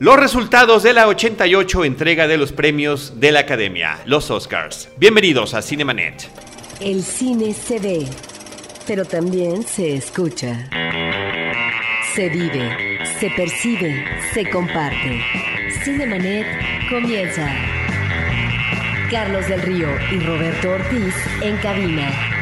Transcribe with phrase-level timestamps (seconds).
[0.00, 4.88] Los resultados de la 88 entrega de los premios de la Academia, los Oscars.
[4.96, 6.26] Bienvenidos a Cinemanet.
[6.80, 8.06] El cine se ve,
[8.86, 10.70] pero también se escucha.
[12.14, 14.02] Se vive, se percibe,
[14.32, 15.20] se comparte.
[15.84, 16.46] Cinemanet
[16.88, 17.46] comienza.
[19.10, 22.40] Carlos del Río y Roberto Ortiz en cabina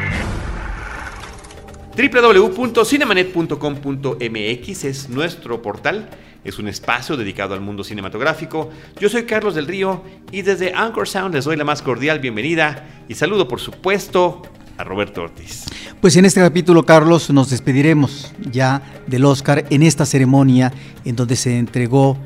[1.99, 6.09] www.cinemanet.com.mx es nuestro portal,
[6.43, 8.69] es un espacio dedicado al mundo cinematográfico.
[8.99, 13.03] Yo soy Carlos del Río y desde Anchor Sound les doy la más cordial bienvenida
[13.07, 14.41] y saludo por supuesto
[14.77, 15.65] a Roberto Ortiz.
[15.99, 20.71] Pues en este capítulo, Carlos, nos despediremos ya del Oscar en esta ceremonia
[21.03, 22.17] en donde se entregó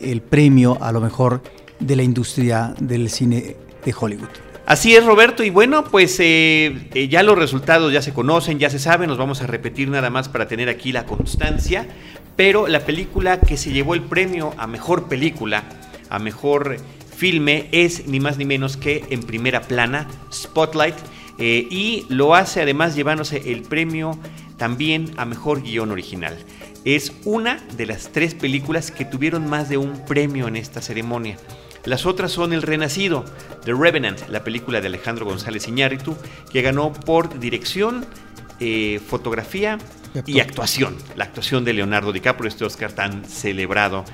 [0.00, 1.42] el premio a lo mejor
[1.78, 4.28] de la industria del cine de Hollywood.
[4.68, 5.42] Así es, Roberto.
[5.42, 9.16] Y bueno, pues eh, eh, ya los resultados ya se conocen, ya se saben, nos
[9.16, 11.88] vamos a repetir nada más para tener aquí la constancia.
[12.38, 15.64] Pero la película que se llevó el premio a mejor película,
[16.08, 16.76] a mejor
[17.16, 20.94] filme, es ni más ni menos que en primera plana, Spotlight.
[21.38, 24.16] Eh, y lo hace además llevándose el premio
[24.56, 26.38] también a mejor guion original.
[26.84, 31.38] Es una de las tres películas que tuvieron más de un premio en esta ceremonia.
[31.86, 33.24] Las otras son El Renacido,
[33.64, 36.16] The Revenant, la película de Alejandro González Iñárritu,
[36.52, 38.06] que ganó por dirección,
[38.60, 39.78] eh, fotografía
[40.26, 40.96] y actuación.
[41.16, 44.04] La actuación de Leonardo DiCaprio, este Oscar tan celebrado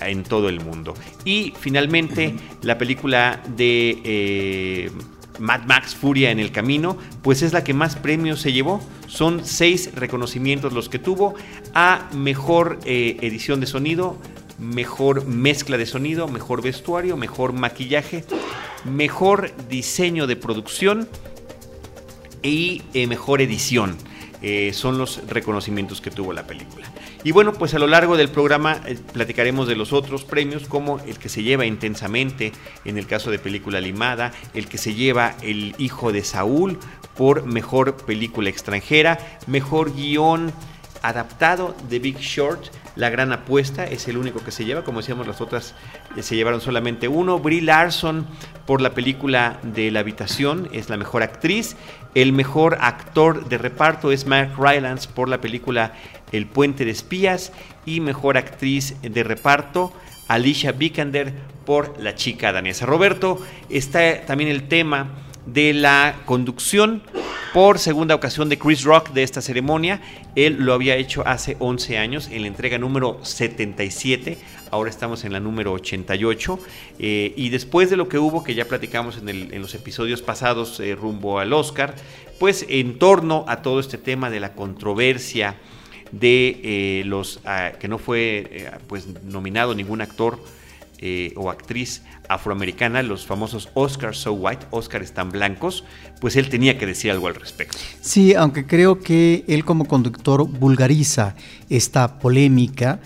[0.00, 0.94] en todo el mundo.
[1.24, 4.90] Y finalmente la película de eh,
[5.38, 8.84] Mad Max Furia en el Camino, pues es la que más premios se llevó.
[9.06, 11.34] Son seis reconocimientos los que tuvo
[11.74, 14.18] a mejor eh, edición de sonido,
[14.58, 18.24] mejor mezcla de sonido, mejor vestuario, mejor maquillaje,
[18.84, 21.08] mejor diseño de producción
[22.42, 23.96] y eh, mejor edición.
[24.46, 26.86] Eh, son los reconocimientos que tuvo la película.
[27.22, 31.00] Y bueno, pues a lo largo del programa eh, platicaremos de los otros premios, como
[31.06, 32.52] el que se lleva intensamente
[32.84, 36.78] en el caso de película limada, el que se lleva El Hijo de Saúl
[37.16, 40.52] por mejor película extranjera, mejor guion
[41.00, 45.26] adaptado de Big Short, la gran apuesta es el único que se lleva, como decíamos
[45.26, 45.74] las otras
[46.16, 47.40] eh, se llevaron solamente uno.
[47.40, 48.26] Brie Larson
[48.66, 51.76] por la película de La habitación es la mejor actriz.
[52.14, 55.94] El mejor actor de reparto es Mark Rylance por la película
[56.30, 57.52] El puente de espías
[57.84, 59.92] y mejor actriz de reparto
[60.28, 61.32] Alicia Vikander
[61.66, 62.86] por La chica danesa.
[62.86, 65.08] Roberto, está también el tema
[65.46, 67.02] de la conducción
[67.54, 70.00] por segunda ocasión de Chris Rock de esta ceremonia.
[70.34, 74.38] Él lo había hecho hace 11 años en la entrega número 77,
[74.72, 76.58] ahora estamos en la número 88.
[76.98, 80.96] Eh, y después de lo que hubo, que ya platicamos en, los episodios pasados eh,
[80.96, 81.94] rumbo al Oscar,
[82.40, 85.54] pues en torno a todo este tema de la controversia
[86.10, 90.40] de eh, los ah, que no fue pues nominado ningún actor
[91.36, 95.84] o actriz afroamericana, los famosos Oscars So White, Oscars tan blancos,
[96.20, 97.78] pues él tenía que decir algo al respecto.
[98.00, 101.34] Sí, aunque creo que él como conductor vulgariza
[101.68, 103.00] esta polémica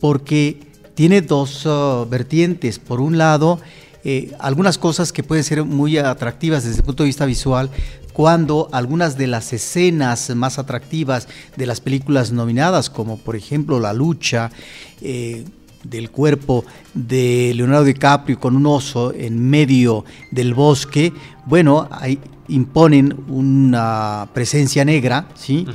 [0.00, 0.58] porque
[0.94, 2.78] tiene dos uh, vertientes.
[2.78, 3.60] Por un lado,
[4.04, 7.70] eh, algunas cosas que pueden ser muy atractivas desde el punto de vista visual,
[8.12, 11.26] cuando algunas de las escenas más atractivas
[11.56, 14.50] de las películas nominadas, como por ejemplo La lucha,
[15.00, 15.44] eh,
[15.84, 16.64] del cuerpo
[16.94, 21.12] de Leonardo DiCaprio con un oso en medio del bosque,
[21.46, 22.18] bueno, ahí
[22.48, 25.66] imponen una presencia negra, ¿sí?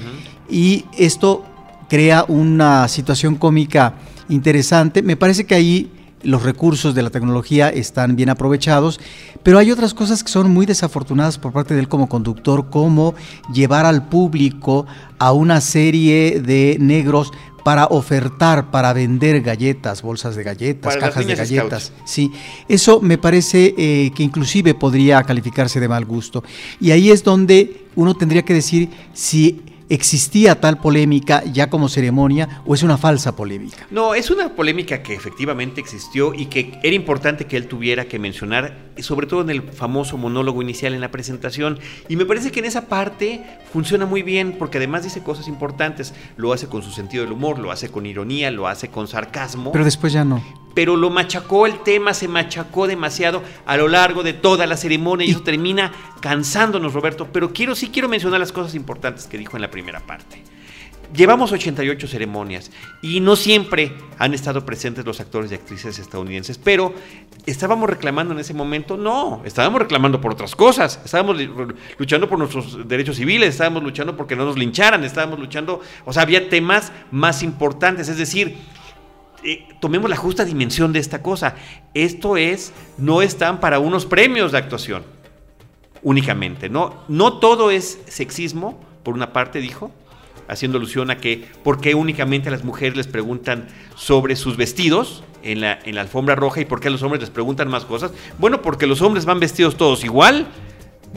[0.49, 1.45] Y esto
[1.87, 3.95] crea una situación cómica
[4.29, 5.01] interesante.
[5.01, 8.99] Me parece que ahí los recursos de la tecnología están bien aprovechados,
[9.43, 13.15] pero hay otras cosas que son muy desafortunadas por parte de él como conductor, como
[13.53, 14.85] llevar al público
[15.17, 17.31] a una serie de negros
[17.63, 21.93] para ofertar, para vender galletas, bolsas de galletas, cajas de galletas.
[22.05, 22.31] Sí,
[22.67, 26.43] eso me parece eh, que inclusive podría calificarse de mal gusto.
[26.79, 32.61] Y ahí es donde uno tendría que decir si ¿Existía tal polémica ya como ceremonia
[32.63, 33.87] o es una falsa polémica?
[33.89, 38.19] No, es una polémica que efectivamente existió y que era importante que él tuviera que
[38.19, 41.79] mencionar, sobre todo en el famoso monólogo inicial en la presentación.
[42.07, 46.13] Y me parece que en esa parte funciona muy bien porque además dice cosas importantes.
[46.37, 49.71] Lo hace con su sentido del humor, lo hace con ironía, lo hace con sarcasmo.
[49.71, 50.41] Pero después ya no
[50.79, 55.25] pero lo machacó el tema, se machacó demasiado a lo largo de toda la ceremonia
[55.27, 55.91] y eso termina
[56.21, 57.27] cansándonos, Roberto.
[57.33, 60.41] Pero quiero, sí quiero mencionar las cosas importantes que dijo en la primera parte.
[61.13, 62.71] Llevamos 88 ceremonias
[63.01, 66.93] y no siempre han estado presentes los actores y actrices estadounidenses, pero
[67.47, 71.37] estábamos reclamando en ese momento, no, estábamos reclamando por otras cosas, estábamos
[71.97, 76.21] luchando por nuestros derechos civiles, estábamos luchando porque no nos lincharan, estábamos luchando, o sea,
[76.21, 78.57] había temas más importantes, es decir,
[79.43, 81.55] eh, tomemos la justa dimensión de esta cosa.
[81.93, 85.03] Esto es, no están para unos premios de actuación
[86.01, 87.03] únicamente, ¿no?
[87.07, 89.91] No todo es sexismo, por una parte dijo,
[90.49, 95.23] haciendo alusión a que por qué únicamente a las mujeres les preguntan sobre sus vestidos
[95.43, 97.85] en la, en la alfombra roja y por qué a los hombres les preguntan más
[97.85, 98.11] cosas.
[98.37, 100.47] Bueno, porque los hombres van vestidos todos igual.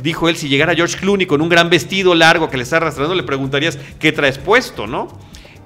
[0.00, 3.14] Dijo él, si llegara George Clooney con un gran vestido largo que le está arrastrando,
[3.14, 5.08] le preguntarías qué traes puesto, ¿no?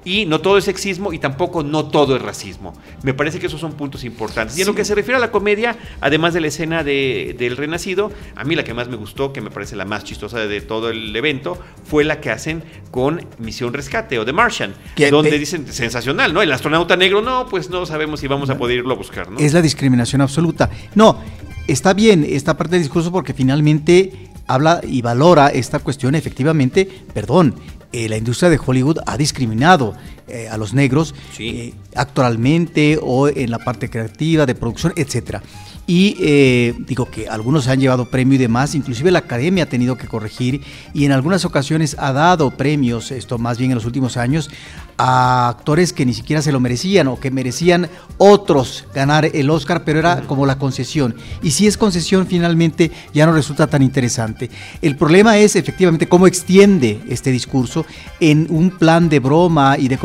[0.07, 2.73] Y no todo es sexismo y tampoco no todo es racismo.
[3.03, 4.57] Me parece que esos son puntos importantes.
[4.57, 7.57] Y en lo que se refiere a la comedia, además de la escena de, del
[7.57, 10.61] Renacido, a mí la que más me gustó, que me parece la más chistosa de
[10.61, 12.63] todo el evento, fue la que hacen
[12.93, 14.75] con Misión Rescate o The Martian,
[15.11, 16.41] donde dicen sensacional, ¿no?
[16.41, 19.41] El astronauta negro, no, pues no sabemos si vamos a poder irlo a buscar, ¿no?
[19.41, 20.71] Es la discriminación absoluta.
[20.95, 21.19] No,
[21.67, 24.13] está bien esta parte del discurso porque finalmente
[24.47, 27.57] habla y valora esta cuestión efectivamente, perdón,
[27.97, 29.95] eh, la industria de Hollywood ha discriminado
[30.29, 35.43] eh, a los negros eh, actualmente o en la parte creativa, de producción, etcétera.
[35.87, 39.69] Y eh, digo que algunos se han llevado premio y demás, inclusive la academia ha
[39.69, 40.63] tenido que corregir
[40.93, 44.51] y en algunas ocasiones ha dado premios, esto más bien en los últimos años,
[44.99, 47.89] a actores que ni siquiera se lo merecían o que merecían
[48.19, 51.15] otros ganar el Oscar, pero era como la concesión.
[51.43, 54.51] Y si es concesión, finalmente ya no resulta tan interesante.
[54.83, 57.87] El problema es efectivamente cómo extiende este discurso
[58.19, 59.99] en un plan de broma y de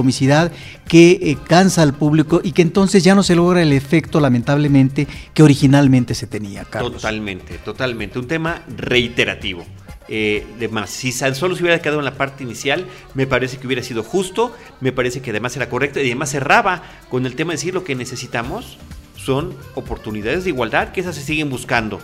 [0.87, 5.07] que eh, cansa al público y que entonces ya no se logra el efecto, lamentablemente,
[5.33, 6.93] que originalmente se tenía, Carlos.
[6.93, 8.19] Totalmente, totalmente.
[8.19, 9.65] Un tema reiterativo.
[10.13, 10.89] Eh, de más.
[10.89, 14.53] Si solo se hubiera quedado en la parte inicial, me parece que hubiera sido justo,
[14.81, 17.85] me parece que además era correcto y además cerraba con el tema de decir lo
[17.85, 18.77] que necesitamos
[19.15, 22.01] son oportunidades de igualdad, que esas se siguen buscando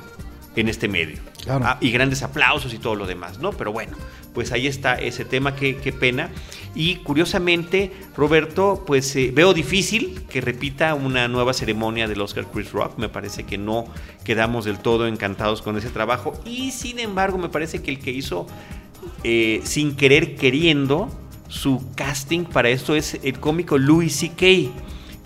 [0.58, 1.18] en este medio.
[1.48, 3.52] Ah, y grandes aplausos y todo lo demás, ¿no?
[3.52, 3.96] Pero bueno,
[4.34, 6.30] pues ahí está ese tema, qué, pena.
[6.76, 12.72] Y curiosamente, Roberto, pues eh, veo difícil que repita una nueva ceremonia del Oscar Chris
[12.72, 12.98] Rock.
[12.98, 13.86] Me parece que no
[14.24, 16.34] quedamos del todo encantados con ese trabajo.
[16.46, 18.48] Y sin embargo, me parece que el que hizo
[19.24, 21.10] eh, sin querer queriendo
[21.48, 24.72] su casting para esto es el cómico Louis C.K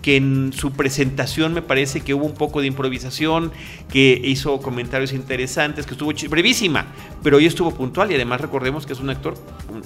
[0.02, 3.52] que en su presentación me parece que hubo un poco de improvisación,
[3.90, 6.88] que hizo comentarios interesantes, que estuvo brevísima,
[7.24, 9.36] pero hoy estuvo puntual y además recordemos que es un actor,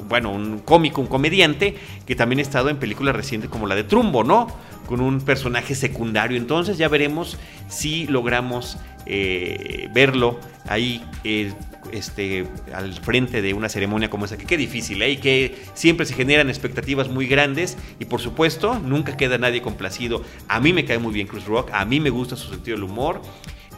[0.08, 1.76] bueno, un cómico, un comediante,
[2.06, 4.48] que también ha estado en películas recientes como la de Trumbo, ¿no?
[4.88, 6.38] Con un personaje secundario.
[6.38, 7.38] Entonces ya veremos
[7.68, 11.54] si logramos eh, verlo ahí eh,
[11.92, 15.12] este, al frente de una ceremonia como esa, que qué difícil, ¿eh?
[15.12, 20.22] y que siempre se generan expectativas muy grandes y por supuesto nunca queda nadie complacido.
[20.48, 22.84] A mí me cae muy bien Chris Rock, a mí me gusta su sentido del
[22.84, 23.22] humor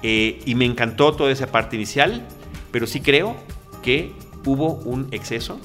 [0.03, 2.25] eh, y me encantó toda esa parte inicial,
[2.71, 3.35] pero sí creo
[3.81, 4.11] que
[4.45, 5.59] hubo un exceso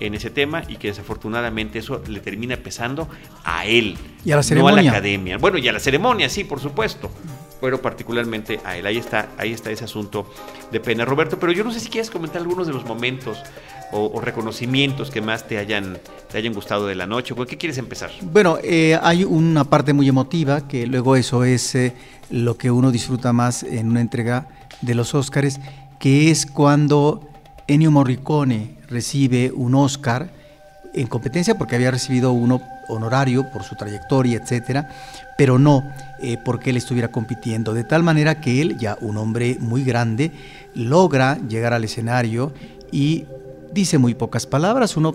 [0.00, 3.08] en ese tema y que desafortunadamente eso le termina pesando
[3.44, 4.76] a él, y a la ceremonia.
[4.76, 5.38] no a la academia.
[5.38, 7.10] Bueno, y a la ceremonia, sí, por supuesto
[7.60, 8.86] pero particularmente a él.
[8.86, 10.30] Ahí está, ahí está ese asunto
[10.70, 11.38] de pena, Roberto.
[11.38, 13.38] Pero yo no sé si quieres comentar algunos de los momentos
[13.92, 15.98] o, reconocimientos que más te hayan,
[16.30, 17.34] te hayan gustado de la noche.
[17.34, 18.10] ¿Por qué quieres empezar?
[18.22, 21.94] Bueno, eh, hay una parte muy emotiva, que luego eso es eh,
[22.30, 24.48] lo que uno disfruta más en una entrega
[24.82, 25.60] de los Óscares,
[25.98, 27.28] que es cuando
[27.66, 30.30] Ennio Morricone recibe un Óscar
[30.94, 34.88] en competencia porque había recibido uno honorario por su trayectoria, etcétera,
[35.36, 35.84] pero no
[36.20, 37.74] eh, porque él estuviera compitiendo.
[37.74, 40.32] De tal manera que él, ya un hombre muy grande,
[40.74, 42.52] logra llegar al escenario
[42.90, 43.24] y
[43.72, 44.96] dice muy pocas palabras.
[44.96, 45.14] Uno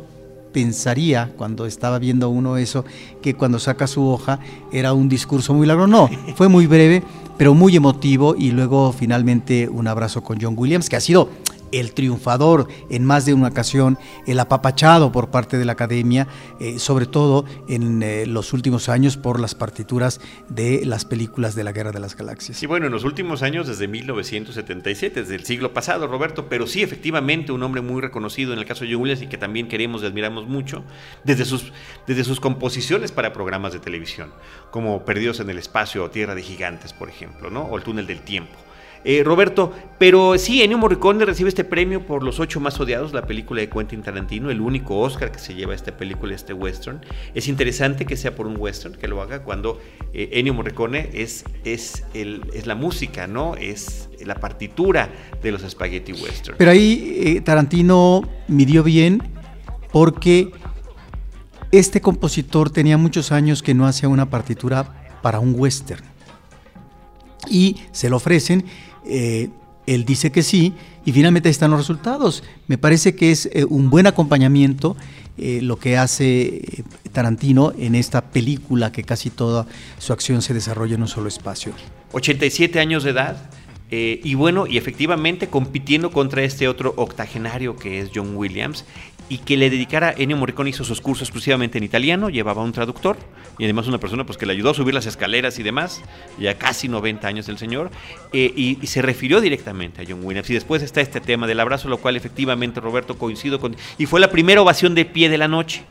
[0.54, 2.86] pensaría, cuando estaba viendo uno eso,
[3.22, 4.40] que cuando saca su hoja
[4.72, 5.88] era un discurso muy largo.
[5.88, 7.04] No, fue muy breve,
[7.38, 11.30] pero muy emotivo y luego finalmente un abrazo con John Williams, que ha sido
[11.74, 16.28] el triunfador en más de una ocasión, el apapachado por parte de la academia,
[16.60, 21.64] eh, sobre todo en eh, los últimos años por las partituras de las películas de
[21.64, 22.58] la Guerra de las Galaxias.
[22.58, 26.84] Sí, bueno, en los últimos años, desde 1977, desde el siglo pasado, Roberto, pero sí,
[26.84, 30.04] efectivamente, un hombre muy reconocido en el caso de John Williams y que también queremos
[30.04, 30.84] y admiramos mucho,
[31.24, 31.72] desde sus,
[32.08, 34.32] desde sus composiciones para programas de televisión,
[34.72, 37.64] como Perdidos en el Espacio o Tierra de Gigantes, por ejemplo, ¿no?
[37.64, 38.58] o El Túnel del Tiempo.
[39.06, 43.26] Eh, Roberto, pero sí, Ennio Morricone recibe este premio por Los Ocho Más Odiados, la
[43.26, 47.02] película de Quentin Tarantino, el único Oscar que se lleva esta película, este western.
[47.34, 49.80] Es interesante que sea por un western, que lo haga cuando
[50.14, 53.56] eh, Ennio Morricone es, es, el, es la música, ¿no?
[53.56, 55.10] Es la partitura
[55.42, 56.56] de los spaghetti western.
[56.58, 59.22] Pero ahí eh, Tarantino midió bien
[59.92, 60.52] porque
[61.72, 66.13] este compositor tenía muchos años que no hacía una partitura para un western.
[67.50, 68.66] Y se lo ofrecen
[69.06, 69.50] eh,
[69.86, 70.74] él dice que sí
[71.06, 72.44] y finalmente ahí están los resultados.
[72.68, 74.96] Me parece que es eh, un buen acompañamiento
[75.38, 80.96] eh, lo que hace Tarantino en esta película que casi toda su acción se desarrolla
[80.96, 81.74] en un solo espacio.
[82.14, 83.50] 87 años de edad.
[83.92, 88.86] y bueno, y efectivamente compitiendo contra este otro octogenario que es John Williams,
[89.34, 93.18] y que le dedicara, Ennio Morricone hizo sus cursos exclusivamente en italiano, llevaba un traductor
[93.58, 96.04] y además una persona pues, que le ayudó a subir las escaleras y demás,
[96.38, 97.90] ya casi 90 años el señor,
[98.32, 100.48] eh, y, se refirió directamente a John Williams.
[100.52, 103.76] Y después está este tema del abrazo, lo cual efectivamente Roberto coincido con...
[103.98, 105.84] Y fue la primera ovación de pie de la noche,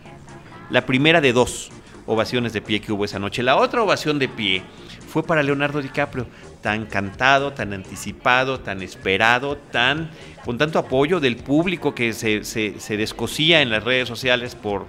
[0.71, 1.73] la primera de dos
[2.07, 3.43] ovaciones de pie que hubo esa noche.
[3.43, 4.63] La otra ovación de pie
[5.09, 6.29] fue para Leonardo DiCaprio,
[6.63, 10.11] tan cantado, tan anticipado, tan esperado, tan
[10.45, 14.87] con tanto apoyo del público que se, se, descosía en las redes sociales por,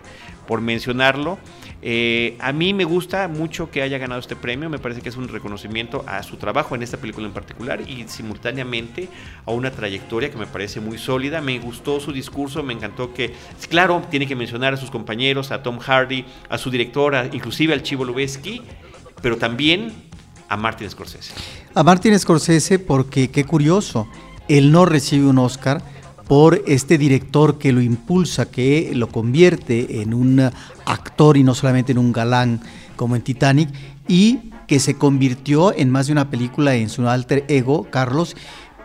[0.47, 1.37] por mencionarlo.
[1.85, 5.17] Eh, a mí me gusta mucho que haya ganado este premio, me parece que es
[5.17, 9.09] un reconocimiento a su trabajo en esta película en particular y simultáneamente
[9.45, 11.41] a una trayectoria que me parece muy sólida.
[11.41, 13.33] Me gustó su discurso, me encantó que,
[13.69, 17.83] claro, tiene que mencionar a sus compañeros, a Tom Hardy, a su directora, inclusive al
[17.83, 18.61] Chivo Lubeski,
[19.21, 19.91] pero también
[20.53, 21.33] a Martin Scorsese.
[21.74, 24.07] A Martin Scorsese porque, qué curioso,
[24.48, 25.81] él no recibe un Oscar
[26.27, 30.51] por este director que lo impulsa, que lo convierte en un
[30.86, 32.62] actor y no solamente en un galán
[32.95, 33.69] como en Titanic,
[34.07, 38.36] y que se convirtió en más de una película en su alter ego, Carlos,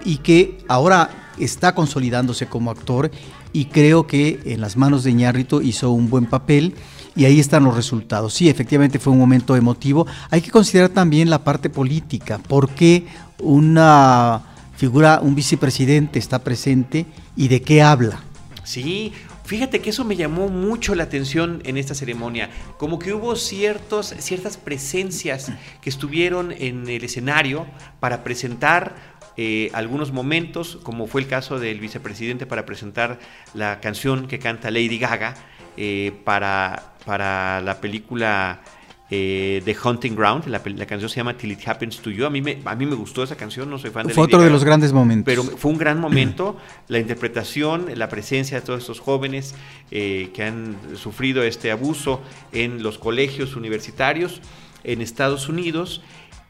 [0.05, 3.11] y que ahora está consolidándose como actor
[3.53, 6.75] y creo que en las manos de Iñárritu hizo un buen papel
[7.19, 8.33] y ahí están los resultados.
[8.33, 10.07] Sí, efectivamente fue un momento emotivo.
[10.31, 13.07] Hay que considerar también la parte política, por qué
[13.41, 14.41] una
[14.77, 18.21] figura, un vicepresidente está presente y de qué habla.
[18.63, 19.13] Sí,
[19.45, 24.15] Fíjate que eso me llamó mucho la atención en esta ceremonia, como que hubo ciertos,
[24.19, 27.67] ciertas presencias que estuvieron en el escenario
[27.99, 28.95] para presentar
[29.39, 33.21] eh, algunos momentos, como fue el caso del vicepresidente para presentar
[33.55, 35.35] la canción que canta Lady Gaga
[35.79, 38.61] eh, para, para la película
[39.09, 40.47] eh, The Hunting Ground.
[40.47, 42.27] La, canción se llama Till It Happens to You.
[42.27, 44.43] A mí me, a mí me gustó esa canción, no soy fan de Fue otro
[44.43, 45.25] de los grandes momentos.
[45.25, 46.59] Pero fue un gran momento.
[46.89, 49.55] la interpretación, la presencia de todos estos jóvenes
[49.91, 52.21] eh, que han sufrido este abuso
[52.53, 54.43] en los colegios universitarios
[54.85, 56.03] en Estados Unidos.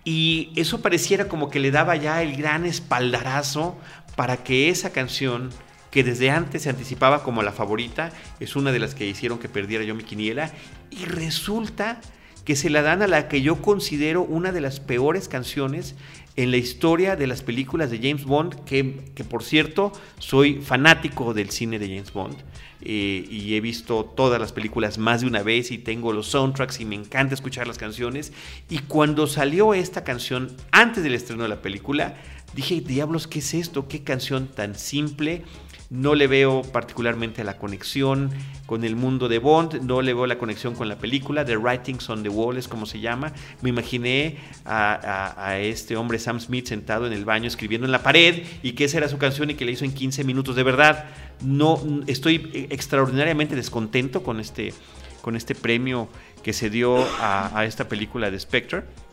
[0.02, 3.78] Y eso pareciera como que le daba ya el gran espaldarazo
[4.16, 5.50] para que esa canción
[5.90, 9.48] que desde antes se anticipaba como la favorita, es una de las que hicieron que
[9.48, 10.52] perdiera yo mi quiniela,
[10.90, 12.00] y resulta
[12.44, 15.94] que se la dan a la que yo considero una de las peores canciones
[16.36, 21.50] en la historia de las películas de James Bond, que, por cierto soy fanático del
[21.50, 22.36] cine de James Bond
[22.80, 26.80] eh, y he visto todas las películas más de una vez y tengo los soundtracks
[26.80, 28.32] y me encanta escuchar las canciones.
[28.70, 32.14] Y cuando salió esta canción antes del estreno de la película,
[32.54, 33.88] dije, diablos, ¿qué es esto?
[33.88, 35.42] ¿Qué canción tan simple?
[35.90, 38.30] No le veo particularmente la conexión
[38.66, 42.10] con el mundo de Bond, no le veo la conexión con la película, The Writings
[42.10, 43.32] on the Wall es como se llama.
[43.62, 48.42] Me imaginé a, este hombre Sam Smith sentado en el baño escribiendo en la pared
[48.62, 50.56] y que esa era su canción y que le hizo en 15 minutos.
[50.56, 51.06] De verdad,
[51.42, 54.74] no estoy extraordinariamente descontento con este,
[55.22, 56.08] con este premio
[56.42, 59.07] que se dio a, a esta película de Spectre.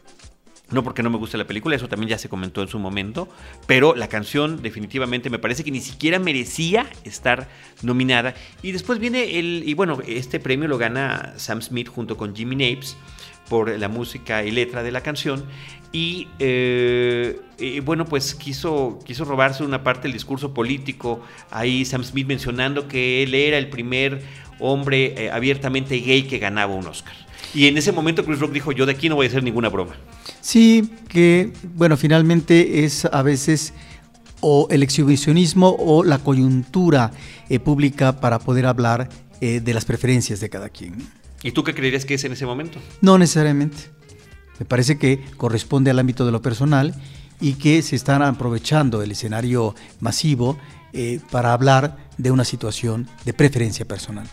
[0.72, 3.30] No porque no me guste la película, eso también ya se comentó en su momento,
[3.68, 7.48] pero la canción definitivamente me parece que ni siquiera merecía estar
[7.84, 8.34] nominada.
[8.64, 12.56] Y después viene el, y bueno, este premio lo gana Sam Smith junto con Jimmy
[12.56, 12.98] Napes
[13.48, 15.46] por la música y letra de la canción.
[15.92, 17.40] Y, eh,
[17.84, 21.22] bueno, pues quiso, quiso robarse una parte del discurso político.
[21.52, 24.22] Ahí Sam Smith mencionando que él era el primer
[24.60, 27.16] hombre eh, abiertamente gay que ganaba un Oscar.
[27.54, 29.70] Y en ese momento Chris Rock dijo, yo de aquí no voy a hacer ninguna
[29.70, 29.96] broma.
[30.46, 33.74] Sí, que bueno, finalmente es a veces
[34.42, 37.10] o el exhibicionismo o la coyuntura
[37.50, 39.10] eh, pública para poder hablar
[39.42, 40.98] eh, de las preferencias de cada quien.
[41.42, 42.78] ¿Y tú qué creerías que es en ese momento?
[43.02, 43.78] No necesariamente.
[44.60, 46.94] Me parece que corresponde al ámbito de lo personal
[47.42, 50.60] y que se están aprovechando el escenario masivo
[50.94, 54.28] eh, para hablar de una situación de preferencia personal.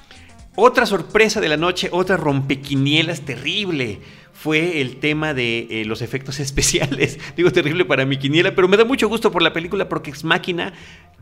[0.56, 4.00] Otra sorpresa de la noche, otra rompequinielas terrible
[4.42, 7.20] fue el tema de eh, los efectos especiales.
[7.36, 10.24] Digo, terrible para mi quiniela, pero me da mucho gusto por la película porque es
[10.24, 10.72] máquina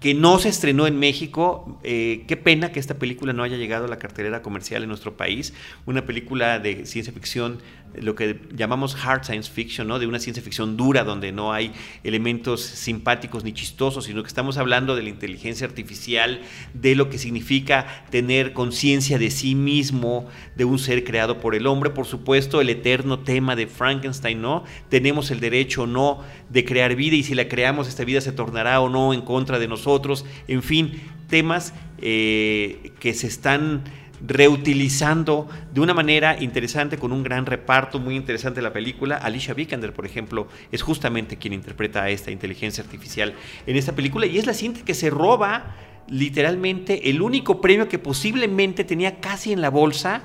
[0.00, 1.78] que no se estrenó en México.
[1.84, 5.18] Eh, qué pena que esta película no haya llegado a la cartelera comercial en nuestro
[5.18, 5.52] país.
[5.84, 7.58] Una película de ciencia ficción,
[7.94, 9.98] lo que llamamos hard science fiction, ¿no?
[9.98, 11.72] de una ciencia ficción dura donde no hay
[12.02, 16.40] elementos simpáticos ni chistosos, sino que estamos hablando de la inteligencia artificial,
[16.72, 21.66] de lo que significa tener conciencia de sí mismo, de un ser creado por el
[21.66, 24.64] hombre, por supuesto, el eterno tema de Frankenstein, ¿no?
[24.88, 28.32] Tenemos el derecho o no de crear vida y si la creamos, esta vida se
[28.32, 30.24] tornará o no en contra de nosotros.
[30.48, 33.82] En fin, temas eh, que se están
[34.26, 39.16] reutilizando de una manera interesante con un gran reparto muy interesante la película.
[39.16, 43.34] Alicia Vikander, por ejemplo, es justamente quien interpreta a esta inteligencia artificial
[43.66, 45.76] en esta película y es la cinta que se roba
[46.08, 50.24] literalmente el único premio que posiblemente tenía casi en la bolsa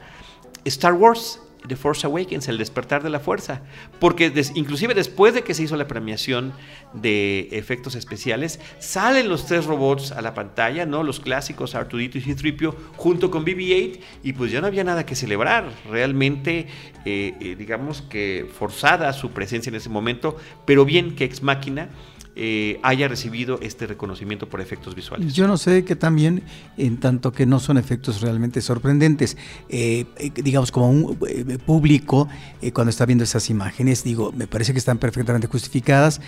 [0.65, 3.61] Star Wars The Force Awakens, el despertar de la fuerza.
[3.99, 6.53] Porque inclusive después de que se hizo la premiación
[6.93, 11.03] de efectos especiales, salen los tres robots a la pantalla, ¿no?
[11.03, 15.15] Los clásicos Arturito y C-3PO junto con BB-8 y pues ya no había nada que
[15.15, 15.69] celebrar.
[15.89, 16.67] Realmente,
[17.05, 21.89] eh, eh, digamos que forzada su presencia en ese momento, pero bien que Ex Máquina
[22.37, 25.33] eh, haya recibido este reconocimiento por efectos visuales.
[25.33, 26.43] Yo no sé que también,
[26.77, 29.37] en tanto que no son efectos realmente sorprendentes,
[29.69, 31.17] eh, eh, digamos como un
[31.65, 32.27] público
[32.73, 36.19] cuando está viendo esas imágenes, digo, me parece que están perfectamente justificadas,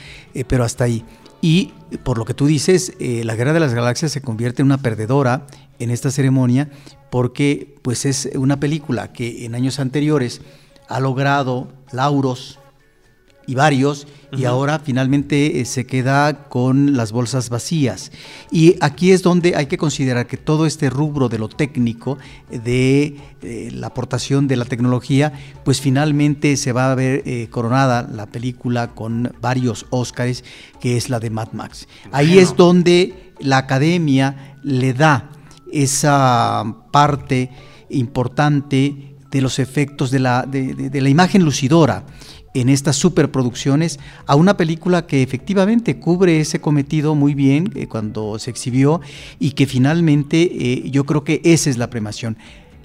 [0.48, 1.04] pero hasta ahí.
[1.42, 1.74] Y
[2.04, 5.46] por lo que tú dices, la Guerra de las Galaxias se convierte en una perdedora
[5.80, 6.70] en esta ceremonia
[7.10, 10.42] porque pues es una película que en años anteriores
[10.88, 12.60] ha logrado lauros
[13.46, 18.12] y varios, y ahora finalmente eh, se queda con las bolsas vacías.
[18.52, 22.18] Y aquí es donde hay que considerar que todo este rubro de lo técnico,
[22.50, 28.08] de eh, la aportación de la tecnología, pues finalmente se va a ver eh, coronada
[28.12, 30.44] la película con varios Óscares,
[30.82, 31.88] que es la de Mad Max.
[32.12, 35.30] Ahí es donde la academia le da
[35.72, 37.50] esa parte
[37.90, 42.06] importante de los efectos de la, de la imagen lucidora
[42.62, 48.40] en estas superproducciones a una película que efectivamente cubre ese cometido muy bien eh, cuando
[48.40, 49.02] se exhibió
[49.40, 52.38] y que finalmente eh, yo creo que esa es la premación.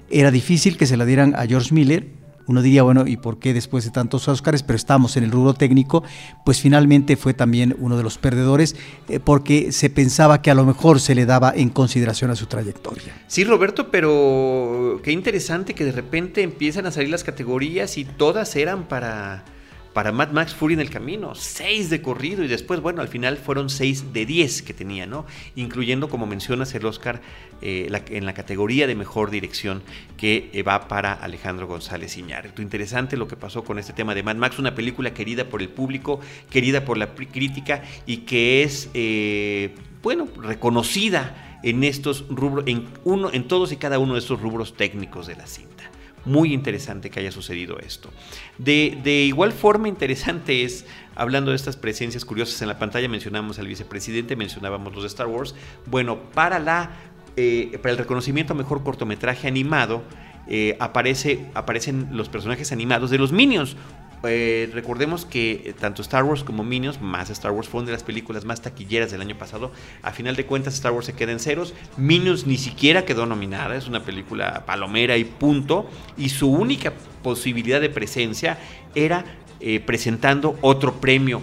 [0.09, 2.07] Era difícil que se la dieran a George Miller,
[2.45, 4.63] uno diría, bueno, ¿y por qué después de tantos Oscars?
[4.63, 6.03] Pero estamos en el rubro técnico,
[6.43, 8.75] pues finalmente fue también uno de los perdedores
[9.07, 12.47] eh, porque se pensaba que a lo mejor se le daba en consideración a su
[12.47, 13.13] trayectoria.
[13.27, 18.55] Sí, Roberto, pero qué interesante que de repente empiezan a salir las categorías y todas
[18.57, 19.45] eran para
[19.93, 23.37] para Mad Max Fury en el camino, seis de corrido y después, bueno, al final
[23.37, 25.25] fueron seis de diez que tenía, ¿no?
[25.55, 27.21] Incluyendo, como mencionas, el Oscar
[27.61, 29.83] eh, en la categoría de mejor dirección
[30.17, 32.61] que eh, va para Alejandro González Iñárritu.
[32.61, 35.69] Interesante lo que pasó con este tema de Mad Max, una película querida por el
[35.69, 42.87] público, querida por la crítica y que es, eh, bueno, reconocida en estos rubros, en,
[43.03, 45.92] uno, en todos y cada uno de estos rubros técnicos de la cinta
[46.25, 48.09] muy interesante que haya sucedido esto.
[48.57, 53.67] De, igual forma interesante es, hablando de estas presencias curiosas en la pantalla, mencionamos al
[53.67, 55.55] vicepresidente, mencionábamos los de Star Wars.
[55.85, 56.91] Bueno, para, la,
[57.35, 60.03] eh, para el reconocimiento a mejor cortometraje animado,
[60.47, 63.77] eh, aparece, aparecen los personajes animados de los Minions,
[64.23, 67.93] eh, recordemos que eh, tanto Star Wars como Minions, más Star Wars, fue una de
[67.93, 69.71] las películas más taquilleras del año pasado.
[70.01, 71.73] A final de cuentas, Star Wars se queda en ceros.
[71.97, 75.89] Minions ni siquiera quedó nominada, es una película palomera y punto.
[76.17, 78.57] Y su única posibilidad de presencia
[78.95, 79.25] era
[79.59, 81.41] eh, presentando otro premio.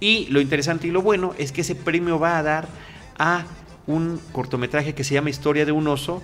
[0.00, 2.68] Y lo interesante y lo bueno es que ese premio va a dar
[3.18, 3.44] a
[3.86, 6.22] un cortometraje que se llama Historia de un oso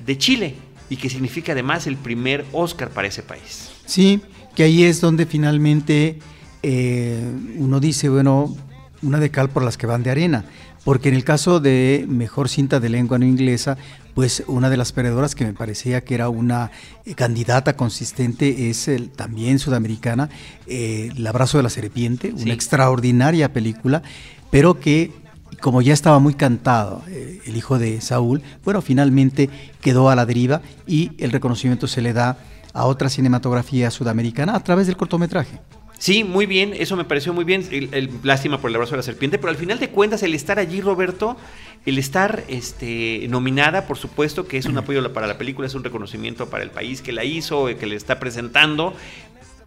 [0.00, 0.54] de Chile
[0.88, 3.70] y que significa además el primer Oscar para ese país.
[3.84, 4.20] Sí,
[4.56, 6.18] que ahí es donde finalmente
[6.62, 8.56] eh, uno dice, bueno,
[9.02, 10.46] una de cal por las que van de arena,
[10.82, 13.76] porque en el caso de mejor cinta de lengua no inglesa,
[14.14, 16.70] pues una de las perdedoras que me parecía que era una
[17.04, 20.30] eh, candidata consistente es el, también sudamericana,
[20.66, 24.02] eh, El abrazo de la serpiente, una extraordinaria película,
[24.50, 25.12] pero que
[25.60, 29.48] como ya estaba muy cantado el hijo de Saúl, bueno, finalmente
[29.80, 32.36] quedó a la deriva y el reconocimiento se le da
[32.76, 35.58] a otra cinematografía sudamericana a través del cortometraje.
[35.98, 37.66] Sí, muy bien, eso me pareció muy bien.
[37.70, 40.58] El, lástima por el abrazo de la serpiente, pero al final de cuentas, el estar
[40.58, 41.38] allí, Roberto,
[41.86, 45.84] el estar este, nominada, por supuesto que es un apoyo para la película, es un
[45.84, 48.92] reconocimiento para el país que la hizo, que le está presentando.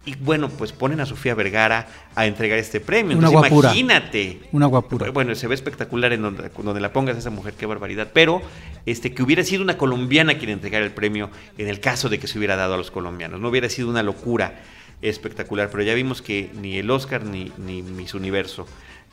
[0.06, 3.18] Y bueno, pues ponen a Sofía Vergara a entregar este premio.
[3.18, 3.68] Una guapura.
[3.68, 4.40] Imagínate.
[4.52, 5.10] Una guapura.
[5.10, 8.08] Bueno, se ve espectacular en donde, donde, la pongas a esa mujer, qué barbaridad.
[8.14, 8.40] Pero
[8.86, 12.26] este, que hubiera sido una colombiana quien entregara el premio en el caso de que
[12.26, 13.40] se hubiera dado a los colombianos.
[13.40, 14.62] No hubiera sido una locura
[15.02, 15.68] espectacular.
[15.70, 18.66] Pero ya vimos que ni el Oscar ni, ni Miss Universo.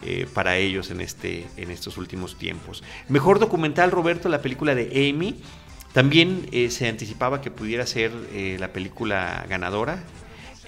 [0.04, 2.84] Eh, para ellos en, este, en estos últimos tiempos.
[3.10, 5.41] Mejor documental, Roberto, la película de Amy.
[5.91, 10.04] También eh, se anticipaba que pudiera ser eh, la película ganadora.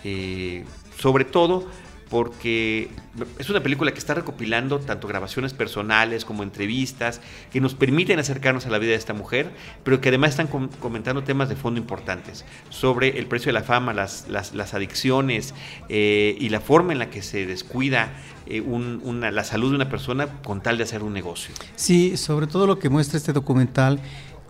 [0.03, 0.65] Eh,
[0.97, 1.67] sobre todo
[2.09, 2.89] porque
[3.37, 8.65] es una película que está recopilando tanto grabaciones personales como entrevistas que nos permiten acercarnos
[8.65, 9.51] a la vida de esta mujer,
[9.83, 13.93] pero que además están comentando temas de fondo importantes sobre el precio de la fama,
[13.93, 15.53] las, las, adicciones
[15.87, 18.11] eh, y la forma en la que se descuida
[18.47, 18.63] eh,
[19.31, 21.53] la salud de una persona con tal de hacer un negocio.
[21.75, 23.99] Sí, sobre todo lo que muestra este documental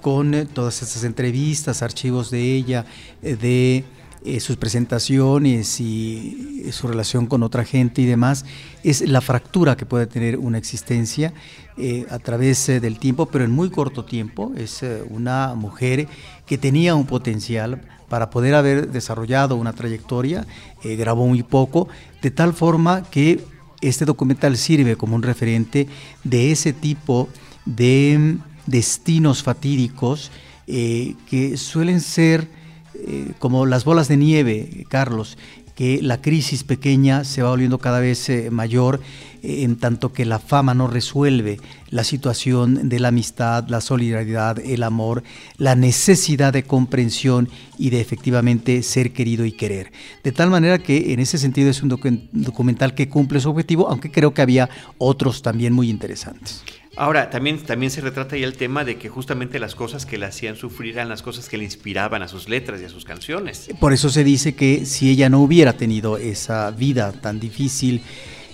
[0.02, 2.86] con todas estas entrevistas, archivos de ella,
[3.22, 3.84] de
[4.26, 8.44] eh, sus presentaciones y su relación con otra gente y demás,
[8.84, 11.34] es la fractura que puede tener una existencia
[11.78, 14.52] eh, a través eh, del tiempo, pero en muy corto tiempo.
[14.58, 16.10] Es una mujer
[16.46, 20.46] que tenía un potencial para poder haber desarrollado una trayectoria,
[20.84, 21.88] grabó muy poco,
[22.22, 23.42] de tal forma que
[23.80, 25.88] este documental sirve como un referente
[26.26, 27.30] de ese tipo
[27.66, 30.30] de mm, destinos fatídicos
[30.68, 32.59] que suelen ser
[33.08, 35.38] eh, como las bolas de nieve, Carlos,
[35.80, 39.00] que la crisis pequeña se va volviendo cada vez eh, mayor
[39.42, 41.58] eh, en tanto que la fama no resuelve
[41.90, 45.24] la situación de la amistad, la solidaridad, el amor,
[45.58, 49.94] la necesidad de comprensión y de efectivamente ser querido y querer.
[50.22, 51.98] De tal manera que en ese sentido es un
[52.34, 56.62] documental que cumple su objetivo, aunque creo que había otros también muy interesantes.
[57.00, 60.26] Ahora, también, también se retrata ya el tema de que justamente las cosas que le
[60.26, 63.70] hacían sufrir eran las cosas que le inspiraban a sus letras y a sus canciones.
[63.80, 68.02] Por eso se dice que si ella no hubiera tenido esa vida tan difícil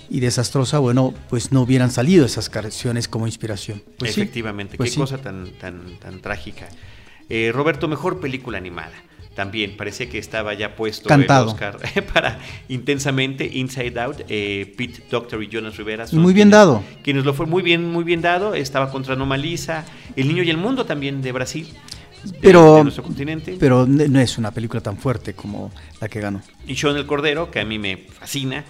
[0.08, 3.82] y desastrosa, bueno, pues no hubieran salido esas canciones como inspiración.
[3.98, 6.68] Pues Efectivamente, pues qué cosa tan, tan, tan trágica.
[7.28, 8.94] Eh, Roberto, mejor película animada
[9.36, 11.78] también parecía que estaba ya puesto el Oscar
[12.12, 17.34] para intensamente Inside Out eh, Pete Doctor y Jonas Rivera muy bien dado quienes lo
[17.34, 19.84] fue muy bien muy bien dado estaba contra Anomalisa
[20.16, 21.68] El Niño y el Mundo también de Brasil
[22.40, 23.56] pero, nuestro continente.
[23.58, 25.70] pero no es una película tan fuerte como
[26.00, 26.42] la que ganó.
[26.66, 28.64] Y Sean el Cordero, que a mí me fascina,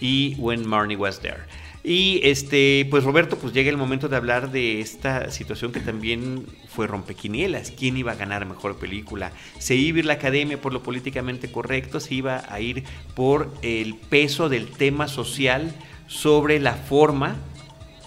[0.00, 1.40] y When Marnie Was There.
[1.82, 6.46] Y este, pues Roberto, pues llega el momento de hablar de esta situación que también
[6.68, 7.70] fue rompequinielas.
[7.70, 9.32] ¿Quién iba a ganar mejor película?
[9.58, 11.98] ¿Se iba a ir la academia por lo políticamente correcto?
[11.98, 15.74] ¿Se iba a ir por el peso del tema social
[16.06, 17.36] sobre la forma?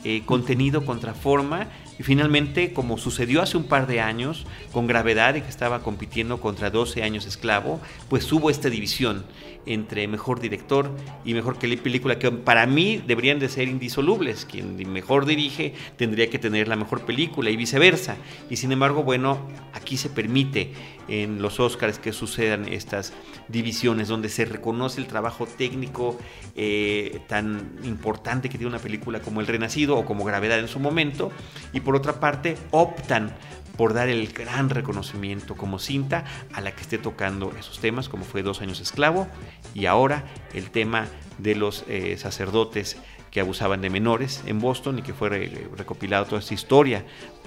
[0.06, 5.36] Eh, contenido contra forma y finalmente, como sucedió hace un par de años, con gravedad
[5.36, 9.24] y que estaba compitiendo contra 12 años esclavo, pues hubo esta división
[9.66, 10.92] entre mejor director
[11.24, 14.46] y mejor película, que para mí deberían de ser indisolubles.
[14.46, 18.18] Quien mejor dirige tendría que tener la mejor película y viceversa.
[18.50, 20.74] Y sin embargo, bueno, aquí se permite
[21.08, 23.14] en los Oscars que sucedan estas
[23.48, 26.18] divisiones, donde se reconoce el trabajo técnico
[26.56, 30.80] eh, tan importante que tiene una película como El Renacido o como Gravedad en su
[30.80, 31.32] momento,
[31.74, 33.34] y por otra parte optan
[33.78, 38.24] por dar el gran reconocimiento como cinta a la que esté tocando esos temas, como
[38.24, 39.28] fue Dos años esclavo,
[39.74, 41.08] y ahora el tema
[41.38, 42.98] de los eh, sacerdotes
[43.32, 45.30] que abusaban de menores en Boston y que fue
[45.76, 47.04] recopilado toda esta historia